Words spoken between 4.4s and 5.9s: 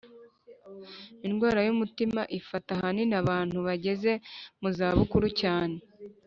muzabukuru cyane